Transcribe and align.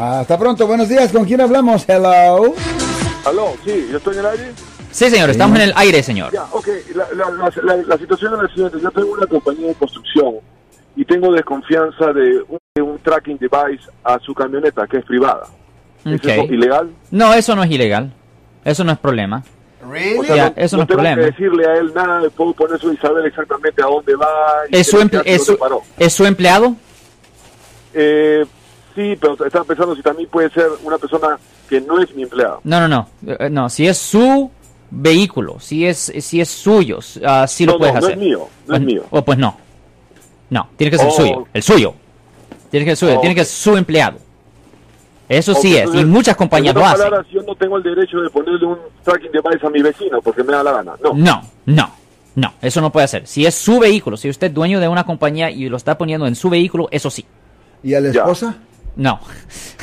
Hasta 0.00 0.38
pronto, 0.38 0.64
buenos 0.68 0.88
días, 0.88 1.10
¿con 1.10 1.24
quién 1.24 1.40
hablamos? 1.40 1.84
Hello. 1.88 2.54
Aló, 3.24 3.54
sí, 3.64 3.88
yo 3.90 3.96
estoy 3.96 4.14
en 4.14 4.20
el 4.20 4.26
aire. 4.26 4.52
Sí, 4.92 5.10
señor, 5.10 5.28
estamos 5.30 5.56
en 5.58 5.62
el 5.64 5.72
aire, 5.74 6.04
señor. 6.04 6.32
Ya, 6.32 6.44
ok, 6.52 6.68
la, 6.94 7.04
la, 7.16 7.30
la, 7.32 7.52
la, 7.64 7.76
la 7.82 7.98
situación 7.98 8.32
es 8.34 8.42
la 8.44 8.48
siguiente, 8.48 8.78
yo 8.80 8.90
tengo 8.92 9.10
una 9.14 9.26
compañía 9.26 9.66
de 9.66 9.74
construcción 9.74 10.36
y 10.94 11.04
tengo 11.04 11.32
desconfianza 11.32 12.12
de 12.12 12.44
un, 12.48 12.58
de 12.76 12.82
un 12.82 12.96
tracking 13.00 13.38
device 13.38 13.90
a 14.04 14.20
su 14.20 14.32
camioneta 14.34 14.86
que 14.86 14.98
es 14.98 15.04
privada. 15.04 15.48
¿Es 16.04 16.24
eso 16.24 16.42
ilegal? 16.44 16.90
No, 17.10 17.34
eso 17.34 17.56
no 17.56 17.64
es 17.64 17.70
ilegal. 17.72 18.12
Eso 18.64 18.84
no 18.84 18.92
es 18.92 18.98
problema. 18.98 19.42
O 19.84 19.90
Really? 19.90 20.24
sea, 20.28 20.36
Ya, 20.36 20.48
no, 20.50 20.52
eso 20.58 20.76
no 20.76 20.82
es 20.84 20.88
tengo 20.90 20.98
problema. 21.02 21.16
que 21.22 21.30
decirle 21.32 21.66
a 21.66 21.74
él 21.76 21.92
nada, 21.92 22.30
puedo 22.36 22.52
poner 22.52 22.76
eso 22.76 22.92
y 22.92 22.96
saber 22.98 23.26
exactamente 23.26 23.82
a 23.82 23.86
dónde 23.86 24.14
va. 24.14 24.28
y 24.70 24.76
¿Es 24.76 24.86
su, 24.86 25.00
emple-. 25.00 25.22
¿Es 25.98 26.12
su 26.14 26.24
empleado? 26.24 26.76
Eh, 27.94 28.46
sí, 28.98 29.16
pero 29.20 29.44
estaba 29.46 29.64
pensando 29.64 29.94
si 29.94 30.02
también 30.02 30.28
puede 30.28 30.50
ser 30.50 30.66
una 30.82 30.98
persona 30.98 31.38
que 31.68 31.80
no 31.80 32.00
es 32.00 32.14
mi 32.14 32.22
empleado. 32.24 32.60
No, 32.64 32.80
no, 32.80 32.88
no. 32.88 33.08
Eh, 33.38 33.48
No, 33.50 33.68
si 33.70 33.86
es 33.86 33.96
su 33.98 34.50
vehículo, 34.90 35.60
si 35.60 35.86
es, 35.86 36.12
si 36.20 36.40
es 36.40 36.48
suyo, 36.48 36.98
ah, 37.24 37.46
sí 37.46 37.64
lo 37.66 37.78
puedes 37.78 37.94
no, 37.94 38.00
no 38.00 38.06
hacer. 38.06 38.18
es 38.18 38.24
mío, 38.24 38.38
no 38.38 38.46
Pues- 38.66 38.80
es 38.80 38.86
mío. 38.86 39.02
Oh, 39.10 39.22
pues 39.24 39.38
no. 39.38 39.56
No, 40.50 40.68
tiene 40.76 40.90
que 40.90 40.96
ser 40.98 41.06
el 41.06 41.12
Oh. 41.12 41.16
suyo. 41.16 41.46
El 41.52 41.62
suyo. 41.62 41.94
Tiene 42.70 42.84
que 42.86 42.90
ser 42.96 43.08
suyo, 43.08 43.18
Oh, 43.18 43.20
tiene 43.20 43.34
que 43.34 43.44
ser 43.44 43.54
su 43.72 43.76
empleado. 43.76 44.18
Eso 45.28 45.54
sí 45.54 45.76
es, 45.76 45.94
y 45.94 46.04
muchas 46.06 46.36
compañías 46.36 46.74
lo 46.74 46.82
hacen. 46.84 47.04
palabras, 47.04 47.26
yo 47.30 47.42
no 47.42 47.54
tengo 47.54 47.76
el 47.76 47.82
derecho 47.82 48.18
de 48.18 48.30
ponerle 48.30 48.64
un 48.64 48.78
tracking 49.04 49.30
device 49.30 49.66
a 49.66 49.68
mi 49.70 49.82
vecino 49.82 50.22
porque 50.22 50.42
me 50.42 50.52
da 50.54 50.62
la 50.62 50.72
gana. 50.72 50.94
No. 51.04 51.12
No, 51.12 51.42
no, 51.66 51.90
no, 52.34 52.52
eso 52.62 52.80
no 52.80 52.90
puede 52.90 53.04
hacer. 53.04 53.26
Si 53.26 53.44
es 53.44 53.54
su 53.54 53.78
vehículo, 53.78 54.16
si 54.16 54.30
usted 54.30 54.46
es 54.46 54.54
dueño 54.54 54.80
de 54.80 54.88
una 54.88 55.04
compañía 55.04 55.50
y 55.50 55.68
lo 55.68 55.76
está 55.76 55.98
poniendo 55.98 56.26
en 56.26 56.34
su 56.34 56.48
vehículo, 56.48 56.88
eso 56.90 57.10
sí. 57.10 57.26
¿Y 57.82 57.92
a 57.92 58.00
la 58.00 58.10
Ya. 58.10 58.24
No. 58.98 59.18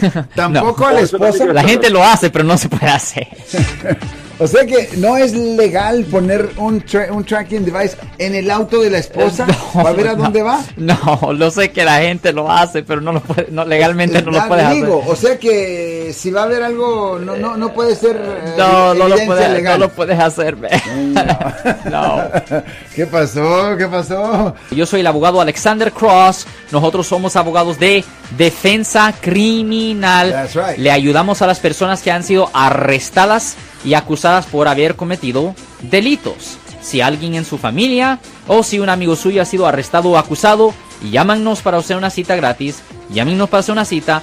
Tampoco 0.34 0.80
No. 0.82 0.88
a 0.88 0.92
la 0.94 1.00
eso 1.00 1.16
esposa. 1.16 1.38
también 1.38 1.54
La 1.54 1.62
gente 1.64 1.90
lo 1.90 2.02
hace, 2.02 2.30
pero 2.30 2.44
no 2.44 2.58
se 2.58 2.68
puede 2.68 2.88
hacer. 2.88 3.28
O 4.38 4.46
sea 4.48 4.66
que 4.66 4.88
no 4.96 5.16
es 5.16 5.34
legal 5.34 6.04
poner 6.04 6.48
un, 6.56 6.82
tra- 6.84 7.12
un 7.12 7.22
tracking 7.22 7.64
device 7.64 7.96
en 8.18 8.34
el 8.34 8.50
auto 8.50 8.80
de 8.80 8.90
la 8.90 8.98
esposa 8.98 9.46
No, 9.46 9.82
para 9.84 9.92
ver 9.92 10.08
a 10.08 10.12
no. 10.16 10.22
dónde 10.24 10.42
va. 10.42 10.60
No, 10.78 11.32
lo 11.32 11.48
sé 11.52 11.70
que 11.70 11.84
la 11.84 12.00
gente 12.00 12.32
lo 12.32 12.50
hace, 12.50 12.82
pero 12.82 13.00
no 13.00 13.12
lo 13.12 13.20
puede, 13.20 13.48
no, 13.52 13.64
legalmente 13.64 14.20
no 14.22 14.32
lo 14.32 14.48
puedes 14.48 14.68
digo, 14.70 15.00
hacer. 15.02 15.12
o 15.12 15.16
sea 15.16 15.38
que 15.38 16.01
si 16.12 16.30
va 16.30 16.42
a 16.42 16.44
haber 16.44 16.62
algo, 16.62 17.18
no, 17.18 17.36
no, 17.36 17.56
no 17.56 17.72
puede 17.72 17.94
ser 17.96 18.16
eh, 18.16 18.54
No, 18.58 18.94
no 18.94 19.08
lo 19.08 19.16
evidencia 19.16 19.26
puedes, 19.26 19.48
no 19.48 19.54
legal. 19.54 19.80
lo 19.80 19.88
puedes 19.90 20.18
hacer. 20.18 20.56
ve. 20.56 20.68
No. 21.90 22.22
¿Qué 22.94 23.06
pasó? 23.06 23.76
¿Qué 23.76 23.86
pasó? 23.88 24.54
Yo 24.70 24.86
soy 24.86 25.00
el 25.00 25.06
abogado 25.06 25.40
Alexander 25.40 25.92
Cross. 25.92 26.46
Nosotros 26.70 27.06
somos 27.06 27.36
abogados 27.36 27.78
de 27.78 28.04
defensa 28.36 29.12
criminal. 29.20 30.30
That's 30.30 30.54
right. 30.54 30.78
Le 30.78 30.90
ayudamos 30.90 31.42
a 31.42 31.46
las 31.46 31.60
personas 31.60 32.02
que 32.02 32.10
han 32.10 32.22
sido 32.22 32.50
arrestadas 32.52 33.56
y 33.84 33.94
acusadas 33.94 34.46
por 34.46 34.68
haber 34.68 34.96
cometido 34.96 35.54
delitos. 35.82 36.58
Si 36.80 37.00
alguien 37.00 37.34
en 37.34 37.44
su 37.44 37.58
familia 37.58 38.18
o 38.48 38.62
si 38.62 38.78
un 38.80 38.88
amigo 38.88 39.14
suyo 39.16 39.40
ha 39.40 39.44
sido 39.44 39.66
arrestado 39.66 40.10
o 40.10 40.18
acusado, 40.18 40.74
llámanos 41.10 41.62
para 41.62 41.78
hacer 41.78 41.96
una 41.96 42.10
cita 42.10 42.34
gratis. 42.36 42.80
Llámenos 43.10 43.48
para 43.48 43.60
hacer 43.60 43.72
una 43.72 43.84
cita. 43.84 44.22